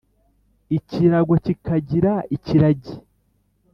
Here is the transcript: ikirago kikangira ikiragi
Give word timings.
ikirago 0.77 1.33
kikangira 1.45 2.13
ikiragi 2.35 2.95